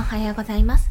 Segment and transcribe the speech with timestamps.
[0.00, 0.90] んおはようございます。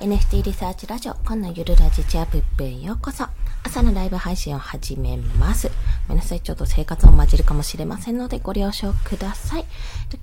[0.00, 3.24] NFT リサーチラジオ、こんなゆるラジチアップへようこそ。
[3.62, 5.68] 朝のライブ配信を始めます。
[6.08, 9.66] ごめんなさい、ちょっと生活を混じるかもしれませんのでご了承ください。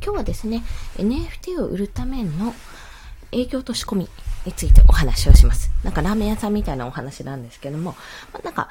[0.03, 0.63] 今日はですね、
[0.97, 2.53] NFT を売るための
[3.31, 4.09] 営業と仕込み
[4.46, 5.71] についてお話をします。
[5.84, 7.96] なんかラーメン屋さんみたいなお話なんですけども、
[8.34, 8.68] まあ、なんか、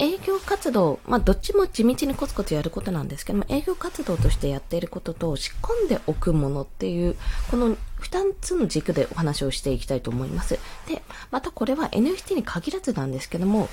[0.00, 7.16] 営業活動、まあ、どっちも地道にコツコツやることなんですけども、営業活動としてやっていることと仕込んでおくものっていう、
[7.50, 10.58] この2つの軸でお話をしていきたいと思います。
[10.86, 13.68] で、またこれは NFT に限らずなんですけども、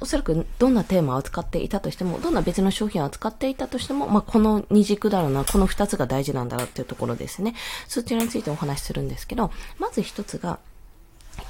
[0.00, 7.54] おそらくどんなテーマを扱っていたとしても、どんな別の商品を扱っていたとしても、まあ、この二軸だろうな、この2つが大事なんだろうっていうところですね。
[7.88, 10.60] そちらについてお話しするんですけど、まず1つが、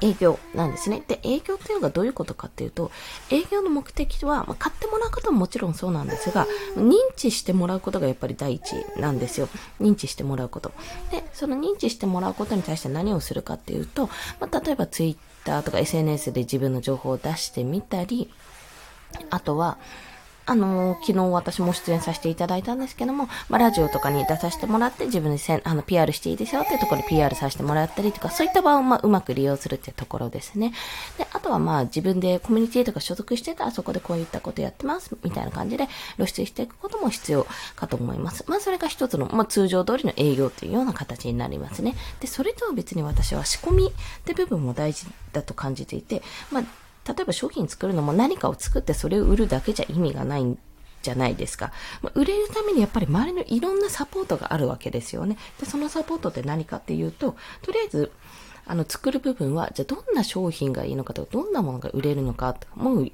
[0.01, 1.03] 営業なんですね。
[1.07, 2.91] で、営業っていうのがどういうことかっていうと、
[3.31, 9.49] 営業の目的は、まあ、買ってもらうことももちろんそうなんですが、認知してもらうことがやっぱり第一なんですよ。
[9.81, 10.73] 認知してもらうこと。
[11.11, 14.09] で、その認知してもらうことに対して何をするかっていうと、
[14.41, 18.31] まあ、例えば Twitter とか SNS で自分の情報を出してみたり、
[19.31, 19.79] あとは、
[20.49, 30.73] あのー、昨日私も出演させていただいたんですけども、まあ、ラジオとかに出させてもらって、自分でせん、あの、PR していいですよっていうところで PR させてもらったりとか、そういった場を、まあ、うまく利用するっていうところですね。
[31.19, 38.43] で、あとはまあ、自分でコミュニティとか所属してたら、そこでこういったことやってます、みたいな感じで露出していくことも必要かと思います。
[38.49, 41.95] まあ、それが一つの、まあ、通常通りの営業というような形になりますね。
[42.21, 43.91] で、それとは別に私は仕込みっ
[44.25, 46.65] て部分も大事だと感じていて、まあ、
[47.09, 50.59] 例えば商品作るのも何かを作ってそれを売るだけじゃ意味がないん
[51.03, 51.73] じゃないですか。
[52.03, 55.37] まあ、売れるためにやっぱり周りのいろんなサポートがあるわけですよね。
[55.61, 58.13] で、そのサポートって何かっていうと、とりあえず、
[58.67, 63.11] あの、作る部分は、じゃあどんな商品がいいのかとか、どんなものが売れるのかとか、もう、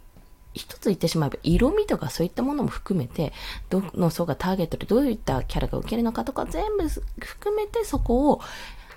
[0.53, 3.33] 一つ言ってしまえば、色味とかそういったものも含めて、
[3.71, 8.41] どの層がターゲットでどういったキャラが受けるのかとか、全部含めてそこを、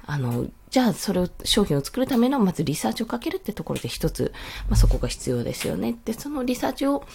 [0.08, 4.34] あの、じゃあそれを、商品を作るためのまずリサーチをかけるってところで一つ、
[4.70, 5.96] まあ、そこが必要ですよね。
[6.06, 7.06] で、そのリサーチを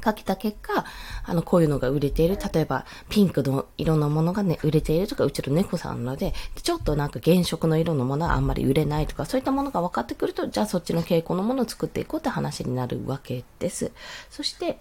[0.00, 0.84] かけた結果、
[1.24, 2.38] あの、こういうのが売れている。
[2.52, 13.92] 例えば、ピンクの色のものがね、売れているとか、うちの猫さんので、ちょっとなんか原色の色のものはあんまり売れないとか、そういったものが分かってくると、じゃあそっちの傾向のものを作っていこうって話になるわけです。
[14.30, 14.78] そして、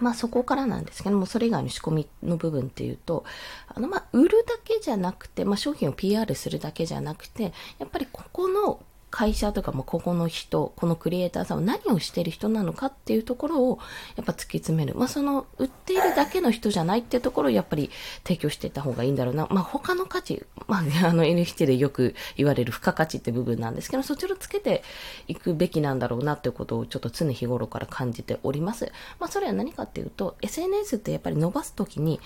[0.00, 3.24] まあそこからなんですけども、それ以外の仕込みの部分っていうと、
[3.68, 8.80] あのまあ売るだけじゃなくて、まあ商品を PR するだけじゃなくて、やっぱりここの
[9.14, 13.78] 会社とかもここの人、このクリエイターさんは何をしてる人なのかっていうところを
[14.16, 14.98] やっぱ突き詰める。
[14.98, 17.90] まあその売っているだけの人じゃないっていうところをやっぱり
[18.24, 19.46] 提供していった方がいいんだろうな。
[19.52, 24.82] まあ他の価値、まああの NFT でよく言われる付加価値って部分なんですけど、そちらをつけて
[25.28, 28.90] いくべきなんだろうなっていうことをちょっと常日頃から感じております。
[29.20, 32.18] まあそれは何かっていうと、SNS ってやっぱり伸ばすときに、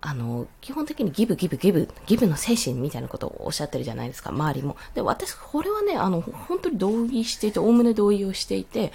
[0.00, 4.76] あの、基本的にギブギブギブ、ギブの精神みたいなことをおっしゃってるじゃないですか、周りも。
[4.94, 8.92] で、私、これはね、あの、本当に同意していて、おおむね同意をしていて、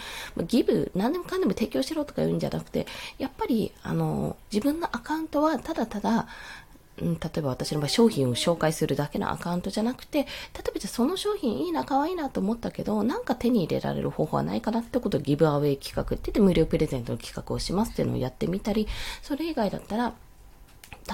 [0.48, 2.88] ギブ、何でもかんでも提供しろとか言うんじゃなくて、
[3.18, 6.28] やっぱり、あの、自分のアカウントはただただ、
[7.02, 18.88] 例えば私の場合商品を紹介するだけのアカウントじゃなくて、例えばじゃその商品いいな、可愛いなと思ったけど、なんか手に入れられる方法はないかなってことをギブアウェイ企画って言って無料プレゼントの企画をしますっていうのをやってみたり、
[19.22, 20.14] それ以外だったら、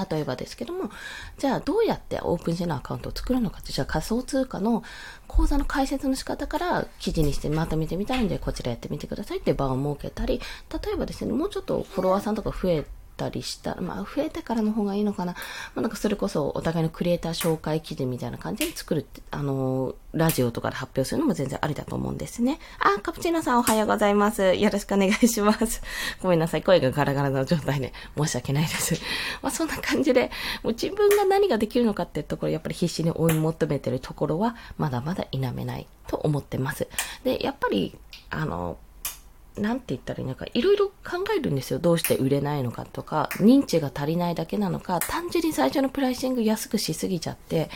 [0.09, 0.89] 例えばですけども、
[1.37, 4.83] じゃあどうやってオープンシェのアカウントを作るのかって、じゃあ仮想通貨の
[5.27, 10.41] 口座の解説の仕方から記事にしてまとめてみたいんで、こちらやってみてくださいって場を設けたり、
[10.71, 12.85] 例えばですね、もうちょっとフォロワーさんとか増え
[13.17, 15.33] たりしたら、まあ、増えてからの方がいいのかな。
[15.33, 22.59] まあ、なんかそれこそお互いのクリエイター紹介記事みたいな感じで作るって、あのー、ラジオとかで発表するのも全然ありだと思うんですね。
[22.79, 24.53] あ、カプチーノさんおはようございます。
[24.53, 25.81] よろしくお願いします。
[26.21, 26.63] ごめんなさい。
[26.63, 28.95] 声がガラガラの状態で申し訳ないです。
[29.41, 30.31] まあ、そんな感じで、
[30.63, 36.87] もう自分が何ができるのかっていうところ、やっぱり必死に追い求めてるところは、まだまだ否めないと思ってます。
[37.23, 37.97] で、やっぱり、
[38.29, 38.77] あの、
[39.57, 41.79] なんて言ったらいいのか、いろいろ考えるんですよ。
[41.79, 47.69] どうして売れないのかとか、認知が足りないだけなのか、単純に最初のプライシング安くしすぎちゃって、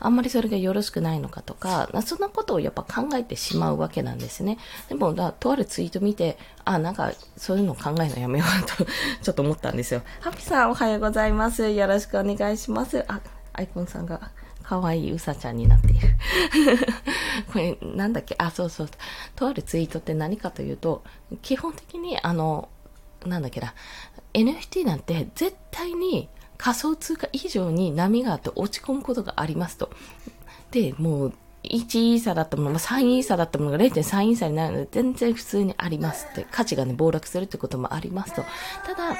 [0.00, 4.58] あんまりそれがよろしくないのかとか、そんなことをやっぱ考えてしまうわけなんですね。
[4.88, 8.86] でも、だとあるツイート見て、あ、なんか、そういうの考えるのやめようと
[9.22, 10.02] ちょっと思ったんですよ。
[10.20, 11.68] ハピさんおはようございます。
[11.70, 13.04] よろしくお願いします。
[13.08, 13.20] あ、
[13.52, 14.30] アイコンさんが。
[14.62, 16.16] 可愛いうさちゃんになっている
[17.52, 18.34] これ、なんだっけ？
[18.38, 18.88] あ、そうそう。
[19.36, 21.02] とあるツイートって何かというと、
[21.42, 22.68] 基本的に、あの、
[23.26, 23.74] なんだっけな、
[24.34, 26.28] NFT なんて絶対に
[26.58, 29.90] 仮想通貨以上に波があって落ち込むことがありますと。
[30.70, 31.32] で、もう、
[31.64, 38.42] 1イーサだったものが3イーサだったものが0.3イーサになるので全然普通にありますって、価値がね、暴落するってこともありますと。
[38.84, 39.16] ただ、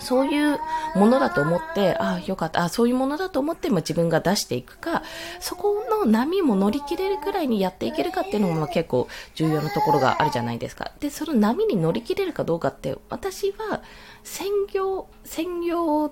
[0.00, 0.58] そういう
[0.94, 5.02] ものだと思って、ああ、よかった、あそういうものだと思って、まあ、自分が出していくか、
[5.40, 10.92] そこの波も乗り切れるくらいにやっていけるかっていうのも、まあ、結構重要なところがあるじゃないですか。
[11.00, 13.82] で、その波に乗り切れるかどうかって、私は、
[14.24, 16.10] 専業、専業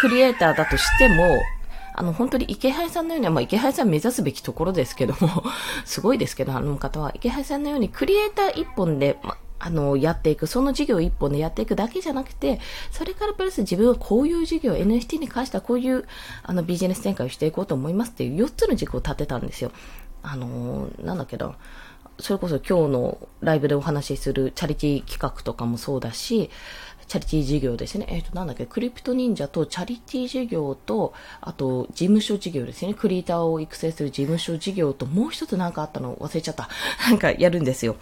[0.00, 1.40] クリエイターだとしても、
[1.94, 5.44] あの、本当に池原さんのように、まあ、池原さん目指すべきところですけども、
[5.84, 12.60] すごいですけど、あの方は、池原さんのようにクリエイター一本で、まあの、やっていく、その事業一本でやっていくだけじゃなくて、
[12.90, 16.06] それからプラス自分はこういう事業、NFT に関してはこういう、
[16.42, 19.70] あの、ビジネス展開をしていこうと思いますっていう4つの軸を立てたんですよ。
[20.22, 21.54] あのなんだけど、
[22.18, 26.50] それこそ今日のライブでお話しするチャリティー企画とかもそうだし、
[27.06, 28.06] チャリティー事業ですね。
[28.08, 32.94] えっ、ー、と、なんだっけ、クリプト忍者とチャリティー事業と、あと、事務所事業ですね。
[32.94, 36.68] クリエイターを育成する事務所事業と、もう一つなんかあったの忘れちゃった。
[37.08, 37.96] なんかやるんですよ。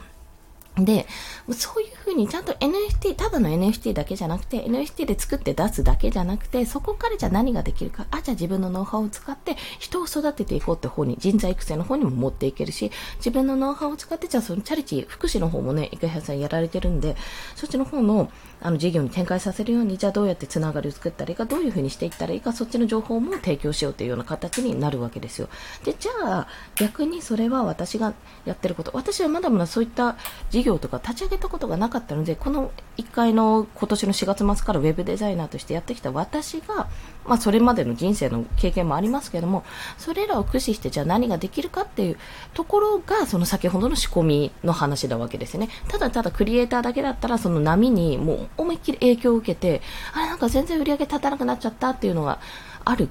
[0.84, 1.06] で、
[1.52, 17.16] そういうふうにちゃんと NFT、ただの NFT だけじゃなくて、NFT で作って出すだけじゃなくて、そこからじゃ何ができるか、あ、じゃあ自分のノウハウを使って人を育てていこうって方に、人材育成の方にも持っていけるし、自分のノウハウを使って、じゃあそのチャリティー、福祉の方もね、池原さんやられてるんで、
[17.56, 18.30] そっちの方の、
[18.60, 25.48] あの、事業に展開させるように、じゃあどうやってつながりを作ったらいいか、どういうふうにしていったらいいか、そっちの情報も提供しようというような形になるわけですよ。
[25.84, 28.14] で、じゃあ、逆にそれは私が
[28.44, 30.16] やってること、私はまだまだそういった
[30.50, 36.88] 事業業とか立ち上げたことがなかったので、この1回の今年の4月末からウェブデザイナーとしてやってきた私が、
[37.26, 39.64] まあ、それまでの人生の経験もありますけども、
[39.96, 42.18] それらを駆使してじゃあ何ができるかっていう
[42.54, 45.68] ところが、その先ほどの仕込みの話なわけですね。
[45.88, 49.82] ただただクリエイターだけだったら、その波にもう思いっきり影響を受けて、
[50.12, 52.40] あれなんか全然売り上げ立たなくなっちゃったっていうのが
[52.84, 53.08] ある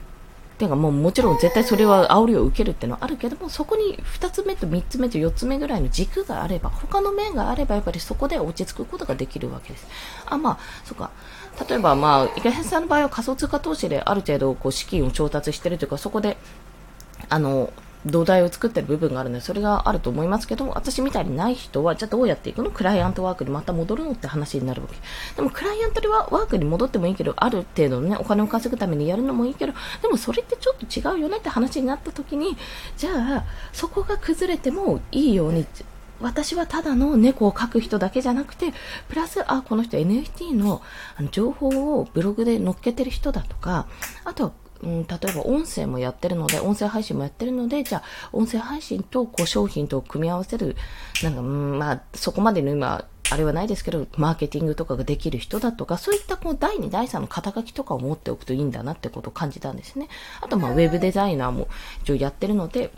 [0.58, 9.88] ていうかもうもちろん絶対それは煽りを受けるっていうのはあるけども、そこに2つ目と3つ目と4つ目ぐらいの軸があれば、他の面があればやっぱりそこで落ち着くことができるわけです。
[10.26, 11.12] あ、まあ、そっか。
[11.70, 16.38] 例えばまあ、池辺さんの場合は仮想通貨投資である程度こう資金を調達してるというか、そこで、
[17.30, 17.72] あの、
[18.06, 22.72] 土台を作ってる部分があるので、それがあると思いますけど、私みたいにない人は、じゃあどうやっていくの？
[22.72, 24.96] クライアントワークにまた戻るのって話になるわけ。
[25.36, 32.56] でも、クライアントワークに戻ってもいいけど、ある程度のね、お金を稼ぐためにやるのもいいけど、でもそれってちょっと違うよねって話になった時に、
[32.96, 35.66] じゃあ、そこが崩れてもいいように、
[36.20, 38.74] 私はただの猫を描く人だけじゃなくて、
[39.08, 40.82] プラス、あ、この人 NFT の
[41.32, 43.86] 情報をブログで載っけてる人だとか、
[44.24, 44.54] あと
[44.84, 50.76] うん、例えば音声もやってるので、音声配信もやってるので、じゃあ、音声配信とこう商品と組み合わせる、
[51.24, 60.08] なんか、うん、まあ、そこまでの今、あれはないですけど、マーケティングとかができる人だとか、そういったこう第2、第3の肩書きとかを持っておくといいんだなってことを感じたんですね。
[60.42, 61.68] あと、まあ、ウェブデザイナーも
[62.04, 62.92] 一応やってるので、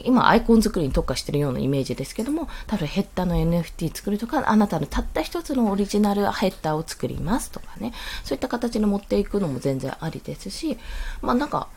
[0.00, 7.92] 今アイコン作りに特化してるようなイメージですけども、例えばヘッダーの NFT 作るとか、あなたのたった一つのオリジナルヘッダーを作りますとかね、
[8.24, 10.78] そういった形に持っていくのも全然ありですし、
[11.20, 11.68] まあなんか、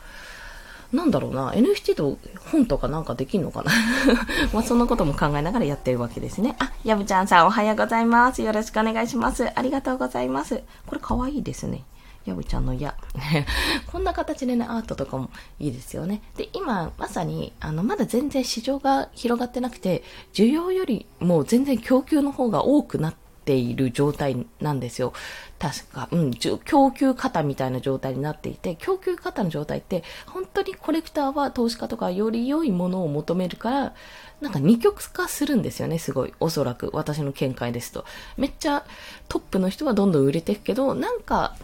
[0.94, 2.18] なんだろうな、NFT と
[2.52, 3.72] 本とかなんかできんのかな
[4.54, 6.56] まあそんなことも考えながらやってるわけですね。
[6.60, 8.42] あ、やぶちゃんさんおはようございます。
[8.42, 9.48] よろしくお願いします。
[9.56, 10.62] ありがとうございます。
[10.88, 11.84] これかわいいですね。
[12.26, 12.96] やぶちゃんのや。
[13.92, 15.30] こんな形でね、アートとかも
[15.60, 16.22] いいですよね。
[16.36, 25.14] で、今、まさに、あの、まだ全然市場が広がってなくて、需要よりも全然供給の方が多くなっている状態なんですよ。
[25.60, 33.94] 確か、うん、供給型みたいな状態になっていて、供給型の状態って、本当にコレクターは投資家とかより良いものを求めるから、
[34.42, 36.34] なんか二極化するんですよね、すごい。
[36.40, 38.04] おそらく、私の見解ですと。
[38.36, 38.84] めっちゃ
[39.30, 41.56] トップの人はどんどん売れていくけど、なんか、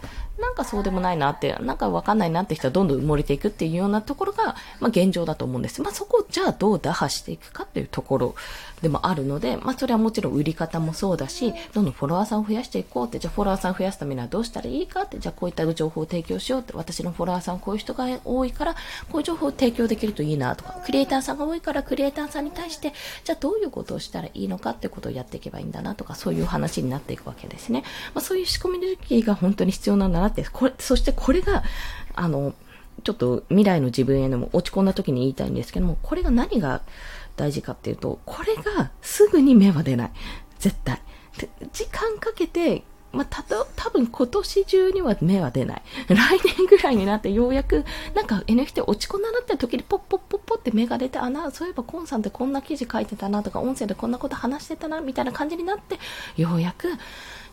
[0.42, 5.80] なんかそうでもないなって、なんかわかんないなって人はどんどん埋もれていくっていうようなところが、まあ現状だと思うんです。
[5.80, 8.34] まあそこをじゃあどう打破していくかっていうところ
[8.82, 18.78] でもあるので、まあそれはもちろん売り方もそうだし、どんどんフォロワーさんを増やしていこうって、じゃあフォロワーさんを増やすためにはどうしたらいいかって、じゃあこういった情報を提供しようって、私のフォロワーさんこういう人が多いから、こ
[19.14, 22.92] ういう情報を提供できるといいなとか、クリエイターさんが多いからクリエイターさんに対して、
[23.24, 27.84] じゃあどういうことをしたらいいのかってことをやっていけばいいんだなとか、そういう話になっていくわけですね。
[28.14, 31.62] まあそういう仕込み力が本当に必要なんだなって、これ、そしてこれが、
[32.14, 32.54] あの、
[33.04, 36.82] ちょっと未来の自分へのも落ち込んだ時に言いたいんですけども、これが何が
[37.36, 40.10] 大事かっていうと、これがすぐに芽は出ない。
[40.58, 41.00] 絶対。
[41.72, 45.82] 時間かけてまあ、たと、多分今年中には芽は出ない。
[46.08, 47.84] 来年ぐらいになってようやく、
[48.14, 55.98] なんか NFT 落ち込んだなって時にポッポッポッポって芽が出て、あ、な、そういえばコンさんってこんな記事書いてたなとか、音声でこんなこと話してたな、みたいな感じになって、
[56.40, 56.88] ようやく、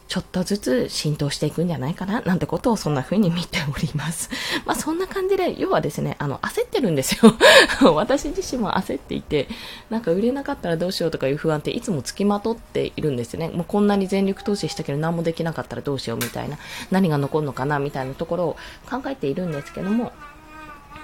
[0.10, 4.32] ちょっとずつ浸透していくんじゃないかな、なんてことをそんな風に見ております。
[4.66, 7.32] まあそんな感じで、要はですね、あの、焦ってるんですよ。
[7.94, 9.48] 私自身も焦っていて、
[9.92, 13.50] なんか売れなかったらどうしようとかいう不安っていつもつきまとっているんですね。
[13.50, 16.58] もうこんなに全力投資したけど何もできなかったらどうしようみたいな、
[16.89, 18.58] 何が残るのかなみたいなところを
[18.89, 20.12] 考えているんですけども、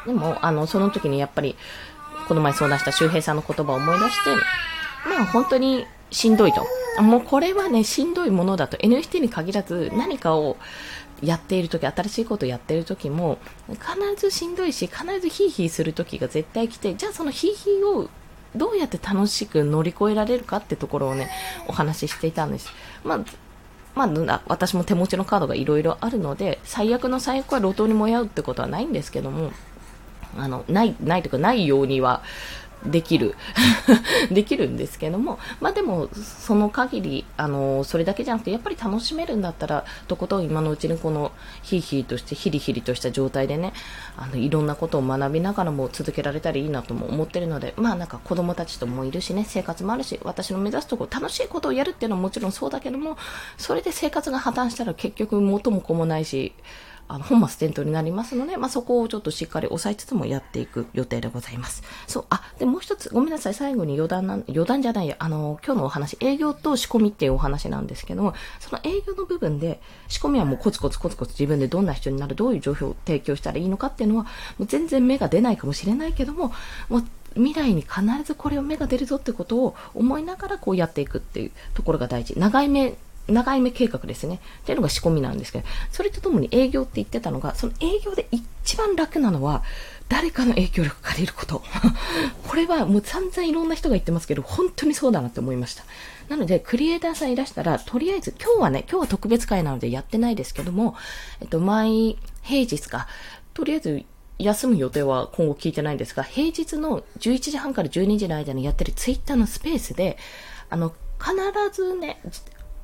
[0.07, 1.55] でも、あの、その時にやっぱり、
[2.27, 4.31] この前相談した周平さんの言葉を思い出して、
[5.07, 6.65] まあ本当にしんどいと。
[7.01, 8.77] もうこれはね、しんどいものだと。
[8.77, 10.57] NFT に限らず何かを
[11.21, 13.37] やっている時、新しいことをやっている時も、
[13.69, 13.81] 必
[14.17, 18.09] ずしんどいし、必ずヒーヒーする時が絶対来て、じゃあそのヒーヒーを
[18.55, 21.29] どうやって楽しく乗り越えられるかってところをね、
[21.67, 22.69] お話ししていたんです。
[23.03, 23.19] まあ
[23.95, 29.51] まあ、私も手持ちのカードがいろいろあるので、最悪の最悪は路頭に燃え合うってことはないんですけども、
[30.37, 32.21] あの、ない、ないというかないようには、
[32.85, 33.35] できる。
[34.31, 43.73] できるんですけども、まあでも、その限り、あの、それだけじゃなくて、やっぱり楽しめるんだったら、とことん今のうちにこの、ヒーヒーとして、ヒリヒリとした状態でね、
[44.17, 53.17] あの、いろんなことを学びながらも続けられたらいいなとも思ってるので、まあなんか子供たちともいるしね、生活もあるし、私の目指すところ、楽しいことをやるっていうのはもちろんそうだけども、
[53.57, 56.53] それで生活が破綻したら結局元も子もないし、
[57.07, 61.83] あの、本末転倒になりますので、まあ、そこをちょっとしっかり押さえつつもやっていく予定でございます。
[62.07, 74.29] そう、あ、で、もう一つ、ごめんなさい、最後に余談な、余談じゃないや、あの、今日のお話、営業と仕込みっていうお話なんですけども、その営業の部分で、仕込みはもうコツコツコツコツ自分でどんな人になる、どういう情報を提供したらいいのかっていうのは、も
[74.61, 76.53] う全然目が出ないかもしれないけども、
[76.89, 77.03] もう
[77.35, 82.33] 未来に必ずこれを目が出るぞってことを思いながらこうやっていくっていうところが大事。
[82.39, 82.95] 長い目
[83.27, 84.39] 長い目計画ですね。
[84.61, 89.63] っていうのが仕込みなんですけど、それとともに営業って言ってたのが、その営業で一番楽なのは、
[90.07, 91.63] 誰かの影響力借りること。
[92.47, 95.83] これはもう散々いろんな人が言ってますけど、本当にそうだなって思いました。
[96.29, 100.95] なので、クリエイターさんいらしたら、とりあえず、今日はね、今日は特別会なのでやってないですけども、
[101.41, 103.07] えっと、毎平日か、
[103.53, 104.05] とりあえず、
[104.37, 110.17] 休む予定は今後聞いてないんですが、平日の11時半から12時の間にやってるツイッターのスペースで、
[110.69, 111.35] あの、必
[111.71, 112.19] ずね、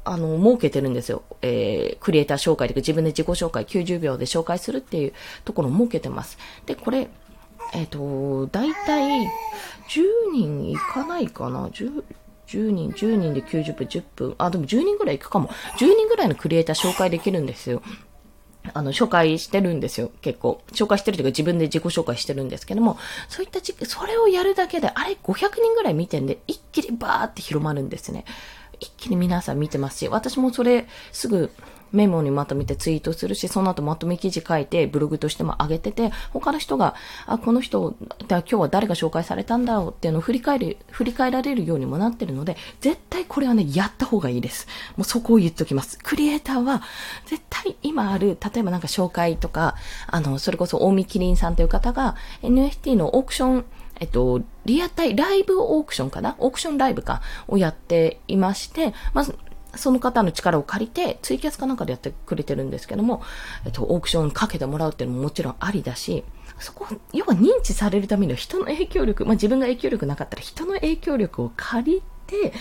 [0.03, 1.23] あの、設けてるんですよ。
[1.41, 5.13] えー、クリエイター紹介というか自分で自己紹介90秒で紹介するっていう
[5.45, 6.37] ところを設けてます。
[6.65, 7.09] で、これ、
[7.73, 9.27] えっ、ー、と、だいたい10
[10.33, 12.03] 人いかないかな ?10、
[12.47, 14.35] 10人、10人で90分、10分。
[14.37, 15.49] あ、でも10人ぐらい行くかも。
[15.77, 17.81] 10人ぐらいのクリエイター紹介できるんですよ。
[18.73, 20.61] あの、紹介してるんですよ、結構。
[20.71, 28.25] 紹介してるというか自分で自己紹介してるんですけども、そういった時それをやるだけで、あれ500人ぐらい見てんで、一気にバーって広まるんですね。
[28.81, 31.51] 一気に皆さん見てますし、私もそれすぐ
[31.91, 36.95] メモにまとめてツイートするし、その後まとめ記事書いてブログとしても上げてて、他の人が、
[37.25, 37.95] あ、この人、
[38.29, 44.67] 今日は誰が紹介されたんだろうっていうのを振り返る、振り返られるようにもなってるので、絶対これはね、やった方がいいです。
[44.97, 45.99] もうそこを言っときます。
[46.01, 46.81] クリエイターは、
[47.25, 49.75] 絶対今ある、例えばなんか紹介とか、
[50.07, 53.65] あの、それこそ大見キリンさんという方が NFT のオークション
[53.99, 56.35] えっと、リアタイ、ライブオークションかな？
[56.39, 59.37] オークションライブか、をやっていまして、まず、
[59.75, 63.21] その方の力を借りて、ツイキャスかなんかでやってくれてるんですけども、
[63.65, 66.23] えっと、オークションかけてもらうっていうのももちろんありだし、
[66.59, 72.53] そこ、要は認知されるためには人の影響力、まあ、自分が影響力なかったら人の影響力を借りて、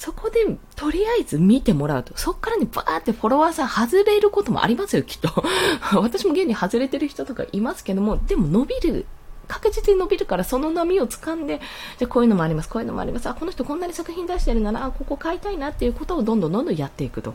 [0.00, 0.40] そこで、
[0.76, 2.16] とりあえず見てもらうと。
[2.16, 5.44] そっからね、バーってフォロワーさん外れることもありますよ、きっと。
[6.00, 9.06] 私も現に外れてる人とかいますけども、でも伸びる
[9.50, 11.60] 確実に伸びるから、その波を掴んで、
[11.98, 17.34] じゃこういうのもあります、こういうのもあります、あ、この人こんなに作品出してるなら、あ、ここ買いたいなっていうことをどんどんどんどんやっていくと。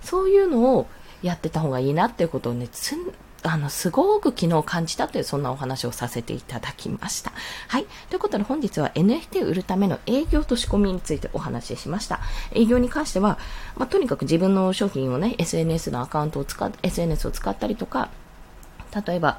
[0.00, 0.86] そういうのを
[1.22, 2.68] やってた方がいいなっていうことをね、
[3.42, 7.32] あの、すごく昨日感じたという、そんなお話をさせていただきました。
[7.66, 7.86] はい。
[8.10, 12.20] ということで本日は NFT を売るための営業と仕込みについてお話ししました。
[12.52, 13.38] 営業に関しては、
[13.76, 18.10] まあ、とにかく自分の商品をね、SNS のアカウントを使っ、SNS を使ったりとか、
[19.06, 19.38] 例えば、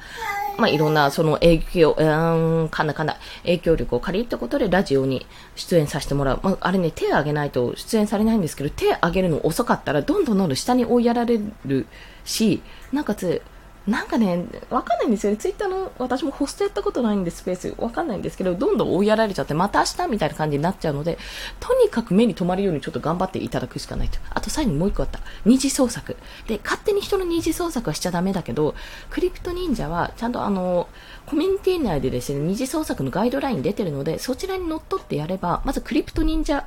[0.57, 6.39] まあ、いろんなその影響、うん、かなかな、影響力を借りるってことでラジオに出演させてもらう。
[6.41, 11.85] まあ、あれね、手を挙げないと出演されないんですけど、手を挙げるの遅かったら、どんどんどんどん下に追いやられる
[12.25, 12.61] し、
[12.91, 13.41] なおかつ、
[13.87, 15.37] なんかね、わかんないんですよね。
[15.37, 17.73] ツイッターの、私もホストやったことないんで、スペース。
[17.77, 21.17] わかんないんですけど、どんどん追いやられちゃって、また明日みたいな感じになっちゃうので、
[21.61, 24.19] とにかく目に留まるようにちょっと頑張っていただくしかないと。
[24.29, 25.19] あと最後にもう一個あった。
[25.45, 26.17] 二次創作。
[26.47, 28.75] で、勝手に人の二次創作はしちゃダメだけど、
[29.09, 30.89] クリプト忍者は、ちゃんとあの、
[31.25, 36.65] コミュニティ内でですね、二次創作のガイドライン出てるので、そちらに乗っ取ってやれば、まずクリプト忍者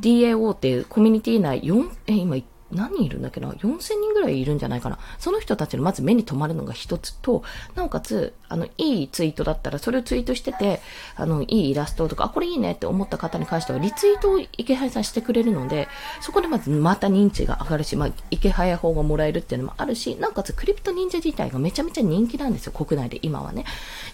[0.00, 2.36] DAO っていうコミュニティ内4、え、今
[2.72, 4.98] 何人いるんだっけな ?4000 人ぐらいいるんじゃないかな。
[5.18, 7.42] その人たちのまず目に留まるのが一つと、
[7.74, 10.80] なおかつ、あの、いいツイートだったら、それをツイートしてて、
[11.16, 15.88] あの、いいイラストとか、あ、これいいねって思った方に関しては、リツイートを池早さんしてくれるので、
[16.20, 23.64] そこでまずまた認知が上がるし、まあ、池早法がもらえるっていうのもあるし、なおかつクリプト忍者自体がめちゃめちゃ人気なんですよ、国内で今はね。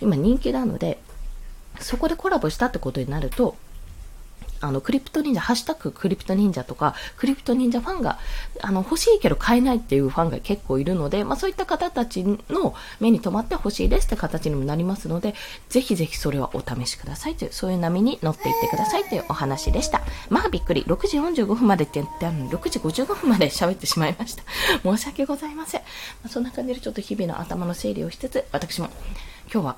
[0.01, 0.99] 今人気なので、
[1.81, 3.57] そこでコラボしたってことになると、
[4.61, 8.19] あの、クリプト忍者、ハッシュタグクリプト忍者とか、クリプト忍者ファンが、
[8.63, 15.35] あの、欲しいけど買えないっていうファンが結構いるので、まあそういった方たちの目に留まって欲しいですって形にもなりますので、
[15.69, 20.03] ぜひぜひそれはお試しくださいという、そういう波に乗っていってくださいというお話でした。
[20.31, 24.43] まあびっくり、6時45分までって言ってあるの、6時55分まで喋ってしまいました。
[24.83, 25.81] 申し訳ございません。
[25.81, 25.87] ま
[26.27, 28.89] あ、そんな感じでちょっと日々の頭の整理をしつつ、私も、
[29.53, 29.77] 今日は、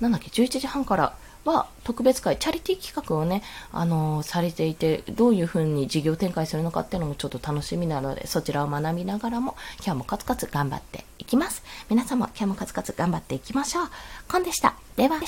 [0.00, 3.42] なんだっけ、11時半から、は特別会、チャリティー企画をね、
[3.72, 11.62] あのー、されていて、どういうふうに事業展開するのかっていうのもちょっと楽しみなので、そちらを学びながらも、今日もコツコツ頑張っていきます。
[11.88, 13.88] 皆様今日もコツコツ頑張っていきましょう。
[14.28, 14.74] コンでした。
[14.96, 15.20] では、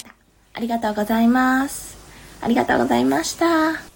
[0.54, 1.97] ありがとうございます。
[2.40, 3.92] ありがとうございました。